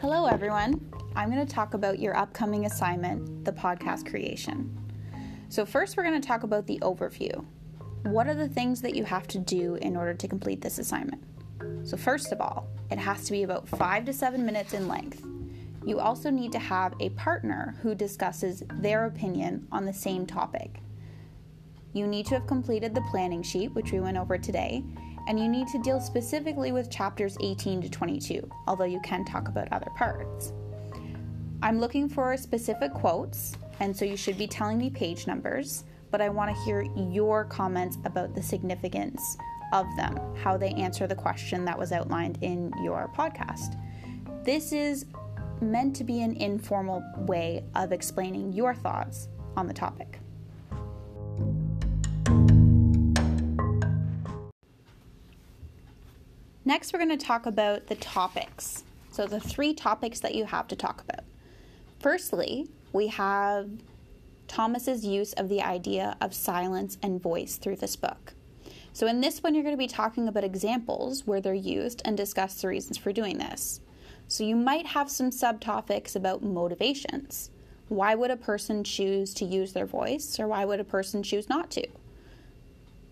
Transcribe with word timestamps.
Hello, 0.00 0.26
everyone. 0.26 0.88
I'm 1.16 1.28
going 1.28 1.44
to 1.44 1.52
talk 1.52 1.74
about 1.74 1.98
your 1.98 2.16
upcoming 2.16 2.66
assignment, 2.66 3.44
the 3.44 3.50
podcast 3.50 4.08
creation. 4.08 4.72
So, 5.48 5.66
first, 5.66 5.96
we're 5.96 6.04
going 6.04 6.20
to 6.20 6.26
talk 6.26 6.44
about 6.44 6.68
the 6.68 6.78
overview. 6.82 7.44
What 8.04 8.28
are 8.28 8.34
the 8.34 8.48
things 8.48 8.80
that 8.82 8.94
you 8.94 9.02
have 9.02 9.26
to 9.26 9.38
do 9.40 9.74
in 9.74 9.96
order 9.96 10.14
to 10.14 10.28
complete 10.28 10.60
this 10.60 10.78
assignment? 10.78 11.24
So, 11.82 11.96
first 11.96 12.30
of 12.30 12.40
all, 12.40 12.68
it 12.92 12.98
has 12.98 13.24
to 13.24 13.32
be 13.32 13.42
about 13.42 13.68
five 13.68 14.04
to 14.04 14.12
seven 14.12 14.46
minutes 14.46 14.72
in 14.72 14.86
length. 14.86 15.26
You 15.84 15.98
also 15.98 16.30
need 16.30 16.52
to 16.52 16.60
have 16.60 16.94
a 17.00 17.08
partner 17.10 17.74
who 17.82 17.96
discusses 17.96 18.62
their 18.74 19.06
opinion 19.06 19.66
on 19.72 19.84
the 19.84 19.92
same 19.92 20.26
topic. 20.26 20.78
You 21.92 22.06
need 22.06 22.26
to 22.26 22.34
have 22.34 22.46
completed 22.46 22.94
the 22.94 23.04
planning 23.10 23.42
sheet, 23.42 23.74
which 23.74 23.90
we 23.90 23.98
went 23.98 24.16
over 24.16 24.38
today, 24.38 24.84
and 25.28 25.38
you 25.38 25.46
need 25.46 25.68
to 25.68 25.78
deal 25.78 26.00
specifically 26.00 26.72
with 26.72 26.90
chapters 26.90 27.36
18 27.40 27.82
to 27.82 27.90
22, 27.90 28.50
although 28.66 28.84
you 28.84 28.98
can 29.00 29.24
talk 29.24 29.48
about 29.48 29.70
other 29.70 29.90
parts. 29.94 30.52
I'm 31.62 31.78
looking 31.78 32.08
for 32.08 32.36
specific 32.36 32.94
quotes, 32.94 33.56
and 33.80 33.94
so 33.94 34.04
you 34.04 34.16
should 34.16 34.38
be 34.38 34.46
telling 34.46 34.78
me 34.78 34.88
page 34.88 35.26
numbers, 35.26 35.84
but 36.10 36.22
I 36.22 36.30
want 36.30 36.54
to 36.54 36.62
hear 36.62 36.82
your 36.96 37.44
comments 37.44 37.98
about 38.04 38.34
the 38.34 38.42
significance 38.42 39.36
of 39.74 39.86
them, 39.96 40.18
how 40.34 40.56
they 40.56 40.70
answer 40.70 41.06
the 41.06 41.14
question 41.14 41.64
that 41.66 41.78
was 41.78 41.92
outlined 41.92 42.38
in 42.40 42.72
your 42.82 43.10
podcast. 43.14 43.78
This 44.44 44.72
is 44.72 45.04
meant 45.60 45.94
to 45.96 46.04
be 46.04 46.22
an 46.22 46.36
informal 46.36 47.02
way 47.18 47.64
of 47.74 47.92
explaining 47.92 48.52
your 48.54 48.74
thoughts 48.74 49.28
on 49.56 49.66
the 49.66 49.74
topic. 49.74 50.20
Next, 56.68 56.92
we're 56.92 56.98
going 56.98 57.18
to 57.18 57.26
talk 57.26 57.46
about 57.46 57.86
the 57.86 57.94
topics. 57.94 58.84
So, 59.10 59.24
the 59.24 59.40
three 59.40 59.72
topics 59.72 60.20
that 60.20 60.34
you 60.34 60.44
have 60.44 60.68
to 60.68 60.76
talk 60.76 61.00
about. 61.00 61.24
Firstly, 61.98 62.68
we 62.92 63.06
have 63.06 63.70
Thomas's 64.48 65.02
use 65.02 65.32
of 65.32 65.48
the 65.48 65.62
idea 65.62 66.14
of 66.20 66.34
silence 66.34 66.98
and 67.02 67.22
voice 67.22 67.56
through 67.56 67.76
this 67.76 67.96
book. 67.96 68.34
So, 68.92 69.06
in 69.06 69.22
this 69.22 69.42
one, 69.42 69.54
you're 69.54 69.64
going 69.64 69.72
to 69.72 69.78
be 69.78 69.86
talking 69.86 70.28
about 70.28 70.44
examples 70.44 71.26
where 71.26 71.40
they're 71.40 71.54
used 71.54 72.02
and 72.04 72.18
discuss 72.18 72.60
the 72.60 72.68
reasons 72.68 72.98
for 72.98 73.14
doing 73.14 73.38
this. 73.38 73.80
So, 74.26 74.44
you 74.44 74.54
might 74.54 74.88
have 74.88 75.10
some 75.10 75.30
subtopics 75.30 76.14
about 76.14 76.42
motivations. 76.42 77.48
Why 77.88 78.14
would 78.14 78.30
a 78.30 78.36
person 78.36 78.84
choose 78.84 79.32
to 79.36 79.46
use 79.46 79.72
their 79.72 79.86
voice, 79.86 80.38
or 80.38 80.46
why 80.46 80.66
would 80.66 80.80
a 80.80 80.84
person 80.84 81.22
choose 81.22 81.48
not 81.48 81.70
to? 81.70 81.88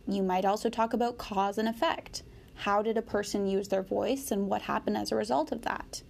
You 0.07 0.23
might 0.23 0.45
also 0.45 0.69
talk 0.69 0.93
about 0.93 1.17
cause 1.17 1.57
and 1.57 1.67
effect. 1.67 2.23
How 2.57 2.83
did 2.83 2.97
a 2.97 3.03
person 3.03 3.47
use 3.47 3.69
their 3.69 3.83
voice 3.83 4.31
and 4.31 4.49
what 4.49 4.63
happened 4.63 4.97
as 4.97 5.13
a 5.13 5.17
result 5.17 5.53
of 5.53 5.63
that? 5.63 6.03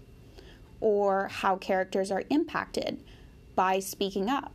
Or 0.80 1.28
how 1.28 1.56
characters 1.56 2.10
are 2.10 2.24
impacted 2.30 3.02
by 3.54 3.80
speaking 3.80 4.28
up. 4.28 4.52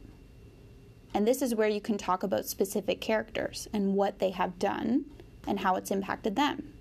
And 1.14 1.28
this 1.28 1.42
is 1.42 1.56
where 1.56 1.68
you 1.68 1.82
can 1.82 1.98
talk 1.98 2.24
about 2.24 2.46
specific 2.46 3.02
characters 3.02 3.68
and 3.74 3.96
what 3.96 4.20
they 4.20 4.32
have 4.32 4.60
done 4.60 5.06
and 5.46 5.60
how 5.60 5.76
it's 5.76 5.92
impacted 5.92 6.36
them. 6.36 6.74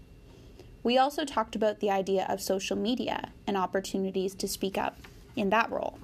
We 0.83 0.97
also 0.97 1.25
talked 1.25 1.56
about 1.56 1.81
the 1.81 1.91
idea 1.91 2.27
of 2.28 2.41
social 2.41 2.77
media 2.77 3.33
and 3.47 3.56
opportunities 3.56 4.34
to 4.36 4.48
speak 4.48 4.78
up 4.78 4.98
in 5.36 5.50
that 5.50 5.70
role. 5.70 5.98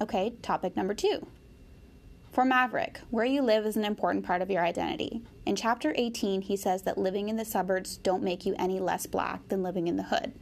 Okay, 0.00 0.34
topic 0.42 0.76
number 0.76 0.94
two 0.94 1.26
for 2.36 2.44
Maverick, 2.44 3.00
where 3.08 3.24
you 3.24 3.40
live 3.40 3.64
is 3.64 3.78
an 3.78 3.84
important 3.86 4.22
part 4.22 4.42
of 4.42 4.50
your 4.50 4.62
identity. 4.62 5.22
In 5.46 5.56
chapter 5.56 5.94
18, 5.96 6.42
he 6.42 6.54
says 6.54 6.82
that 6.82 6.98
living 6.98 7.30
in 7.30 7.36
the 7.36 7.46
suburbs 7.46 7.96
don't 7.96 8.22
make 8.22 8.44
you 8.44 8.54
any 8.58 8.78
less 8.78 9.06
black 9.06 9.48
than 9.48 9.62
living 9.62 9.88
in 9.88 9.96
the 9.96 10.02
hood. 10.02 10.34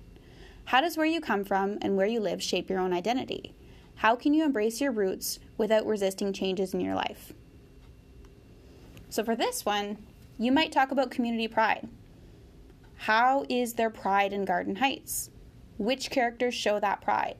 How 0.65 0.81
does 0.81 0.97
where 0.97 1.07
you 1.07 1.21
come 1.21 1.45
from 1.45 1.79
and 1.81 1.97
where 1.97 2.09
you 2.09 2.19
live 2.19 2.43
shape 2.43 2.69
your 2.69 2.81
own 2.81 2.93
identity? 2.93 3.55
How 3.95 4.17
can 4.17 4.35
you 4.35 4.45
embrace 4.45 4.81
your 4.81 4.91
roots 4.91 5.39
without 5.57 5.87
resisting 5.87 6.33
changes 6.33 6.75
in 6.75 6.81
your 6.81 6.97
life? 6.97 7.33
So, 9.09 9.23
for 9.23 9.37
this 9.37 9.65
one, 9.65 9.99
you 10.37 10.51
might 10.51 10.73
talk 10.73 10.91
about 10.91 11.13
community 11.13 11.47
pride. 11.47 11.89
How 12.97 13.47
is 13.49 13.75
there 13.75 13.89
pride 13.89 14.33
in 14.33 14.45
Garden 14.45 14.75
Heights? 14.75 15.31
Which 15.79 16.11
characters 16.11 16.55
show 16.55 16.81
that 16.81 17.03
pride? 17.03 17.37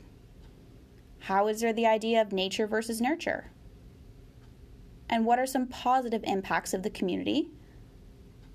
How 1.19 1.49
is 1.49 1.61
there 1.61 1.73
the 1.73 1.89
idea 1.89 2.23
of 2.23 2.31
nature 2.31 2.69
versus 2.69 3.01
nurture? 3.01 3.51
And 5.09 5.27
what 5.27 5.39
are 5.39 5.47
some 5.47 5.67
positive 5.67 6.23
impacts 6.25 6.75
of 6.75 6.83
the 6.83 6.91
community, 6.91 7.49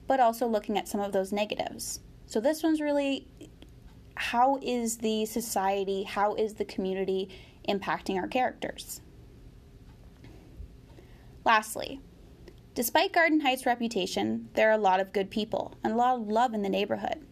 but 0.07 0.19
also 0.19 0.47
looking 0.47 0.77
at 0.77 0.87
some 0.87 1.01
of 1.01 1.11
those 1.11 1.31
negatives. 1.31 1.99
So 2.25 2.39
this 2.39 2.63
one's 2.63 2.81
really 2.81 3.27
how 4.15 4.59
is 4.61 4.97
the 4.97 5.25
society, 5.25 6.03
how 6.03 6.35
is 6.35 6.55
the 6.55 6.65
community 6.65 7.29
impacting 7.67 8.17
our 8.17 8.27
characters? 8.27 9.01
Lastly, 11.45 12.01
despite 12.75 13.13
Garden 13.13 13.39
Heights' 13.39 13.65
reputation, 13.65 14.49
there 14.55 14.69
are 14.69 14.73
a 14.73 14.77
lot 14.77 14.99
of 14.99 15.13
good 15.13 15.29
people 15.29 15.75
and 15.83 15.93
a 15.93 15.95
lot 15.95 16.15
of 16.15 16.27
love 16.27 16.53
in 16.53 16.63
the 16.63 16.69
neighborhood. 16.69 17.25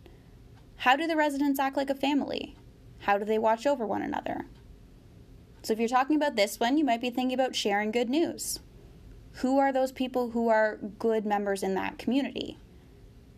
How 0.77 0.95
do 0.95 1.07
the 1.07 1.17
residents 1.17 1.59
act 1.59 1.75
like 1.75 1.89
a 1.89 1.95
family? 1.95 2.55
How 2.99 3.17
do 3.17 3.25
they 3.25 3.37
watch 3.37 3.67
over 3.67 3.85
one 3.85 4.01
another? 4.01 4.45
So, 5.63 5.73
if 5.73 5.79
you're 5.79 5.89
talking 5.89 6.15
about 6.15 6.35
this 6.35 6.59
one, 6.59 6.77
you 6.77 6.85
might 6.85 7.01
be 7.01 7.09
thinking 7.09 7.33
about 7.33 7.55
sharing 7.55 7.91
good 7.91 8.09
news. 8.09 8.59
Who 9.41 9.59
are 9.59 9.71
those 9.71 9.91
people 9.91 10.31
who 10.31 10.49
are 10.49 10.79
good 10.97 11.23
members 11.23 11.61
in 11.61 11.75
that 11.75 11.99
community? 11.99 12.57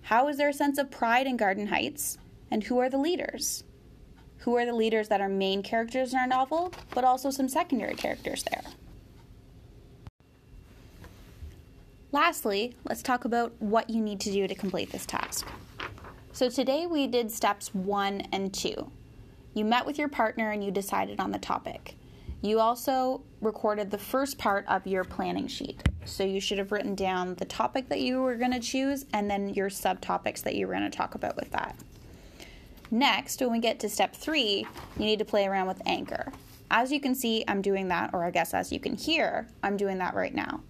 How 0.04 0.30
is 0.30 0.38
there 0.38 0.48
a 0.48 0.54
sense 0.54 0.78
of 0.78 0.90
pride 0.90 1.28
in 1.28 1.36
Garden 1.36 1.68
Heights? 1.68 2.18
And 2.50 2.64
who 2.64 2.80
are 2.80 2.90
the 2.90 2.98
leaders? 2.98 3.66
Who 4.40 4.56
are 4.56 4.66
the 4.66 4.74
leaders 4.74 5.09
that 5.09 5.20
are 5.20 5.28
main 5.28 5.62
characters 5.62 6.14
in 6.14 6.20
our 6.20 6.26
novel, 6.26 6.74
but 6.96 7.04
also 7.04 7.32
some 7.32 7.50
secondary 7.50 7.96
characters 7.96 8.46
there? 8.50 8.62
Lastly, 12.14 12.78
let's 12.86 13.04
talk 13.04 13.26
about 13.26 13.52
what 13.59 13.90
you 13.90 14.00
need 14.00 14.22
to 14.22 14.32
do 14.32 14.48
to 14.48 14.56
complete 14.56 14.94
this 14.94 15.06
task. 15.06 15.50
So 16.32 16.50
today 16.50 16.88
we 16.88 17.08
did 17.08 17.30
steps 17.30 17.76
one 17.76 18.22
and 18.32 18.54
two. 18.54 18.90
You 19.54 19.66
met 19.66 19.86
with 19.86 20.00
your 20.00 20.08
partner 20.08 20.52
and 20.52 20.64
you 20.64 20.72
decided 20.72 21.20
on 21.20 21.32
the 21.32 21.40
topic. 21.40 21.96
You 22.42 22.62
also 22.62 23.22
recorded 23.42 23.92
the 23.92 23.98
first 23.98 24.38
part 24.38 24.64
of 24.70 24.88
your 24.88 25.04
planning 25.04 25.48
sheet. 25.48 25.89
So 26.09 26.24
you 26.24 26.42
should 26.42 26.58
have 26.58 26.72
written 26.72 26.96
down 26.96 27.36
the 27.36 27.46
topic 27.46 27.88
that 27.90 28.02
you 28.02 28.22
were 28.22 28.36
going 28.36 28.52
to 28.52 28.59
choose 28.59 29.06
and 29.14 29.30
then 29.30 29.50
your 29.50 29.70
subtopics 29.70 30.42
that 30.44 30.56
you 30.56 30.68
were 30.68 30.74
going 30.74 30.90
to 30.90 30.97
talk 30.97 31.16
about 31.16 31.36
with 31.36 31.52
that. 31.52 31.78
Next, 32.92 33.40
when 33.40 33.52
we 33.52 33.59
get 33.59 33.80
to 33.81 33.90
step 33.90 34.16
three, 34.16 34.66
you 34.97 35.06
need 35.06 35.20
to 35.20 35.25
play 35.25 35.46
around 35.46 35.68
with 35.68 35.81
anchor. 35.86 36.31
As 36.72 36.92
you 36.92 37.00
can 37.00 37.16
see, 37.16 37.44
I'm 37.47 37.62
doing 37.62 37.88
that, 37.90 38.09
or 38.14 38.24
I 38.24 38.31
guess 38.31 38.53
as 38.53 38.72
you 38.72 38.80
can 38.80 38.96
hear, 38.96 39.47
I'm 39.64 39.78
doing 39.78 40.00
that 40.00 40.16
right 40.16 40.34
now. 40.34 40.62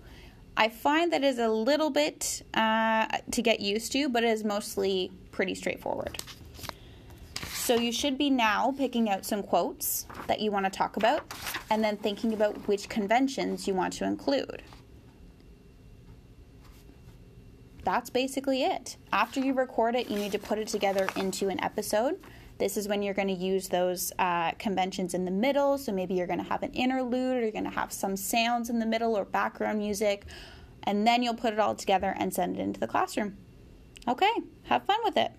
I 0.58 0.68
find 0.68 1.14
that 1.14 1.24
is 1.24 1.40
a 1.40 1.48
little 1.48 1.90
bit 1.90 2.44
uh, 2.54 3.08
to 3.32 3.42
get 3.42 3.62
used 3.62 3.94
to, 3.94 4.10
but 4.10 4.24
it 4.24 4.30
is 4.30 4.44
mostly 4.44 5.12
pretty 5.32 5.56
straightforward. 5.56 6.22
So 7.54 7.76
you 7.76 7.92
should 7.92 8.18
be 8.18 8.30
now 8.30 8.74
picking 8.78 9.10
out 9.10 9.26
some 9.26 9.42
quotes 9.42 10.06
that 10.28 10.42
you 10.42 10.52
want 10.52 10.66
to 10.66 10.72
talk 10.72 10.98
about 10.98 11.34
and 11.70 11.84
then 11.84 11.98
thinking 11.98 12.34
about 12.34 12.56
which 12.68 12.90
conventions 12.90 13.68
you 13.68 13.74
want 13.74 13.94
to 13.94 14.06
include. 14.06 14.64
That's 17.90 18.12
basically 18.12 18.62
it. 18.62 18.98
After 19.12 19.40
you 19.40 19.56
record 19.56 19.96
it, 19.96 20.12
you 20.12 20.18
need 20.20 20.32
to 20.34 20.38
put 20.38 20.60
it 20.60 20.68
together 20.68 21.08
into 21.16 21.50
an 21.50 21.60
episode. 21.60 22.20
This 22.60 22.78
is 22.78 22.88
when 22.88 23.02
you're 23.02 23.16
going 23.16 23.30
to 23.30 23.34
use 23.34 23.68
those 23.68 24.14
uh, 24.20 24.52
conventions 24.60 25.16
in 25.16 25.26
the 25.26 25.32
middle. 25.32 25.76
So 25.80 25.92
maybe 25.92 26.14
you're 26.14 26.28
going 26.28 26.38
to 26.38 26.46
have 26.46 26.62
an 26.62 26.72
interlude 26.74 27.38
or 27.38 27.42
you're 27.42 27.52
going 27.52 27.64
to 27.64 27.72
have 27.72 27.92
some 27.92 28.16
sounds 28.16 28.70
in 28.70 28.78
the 28.78 28.86
middle 28.86 29.18
or 29.18 29.26
background 29.26 29.80
music. 29.80 30.26
And 30.84 31.08
then 31.08 31.24
you'll 31.24 31.34
put 31.34 31.52
it 31.52 31.58
all 31.58 31.74
together 31.74 32.14
and 32.20 32.32
send 32.32 32.58
it 32.58 32.62
into 32.62 32.80
the 32.80 32.86
classroom. 32.86 33.38
Okay, 34.08 34.34
have 34.66 34.86
fun 34.86 35.00
with 35.04 35.18
it. 35.18 35.32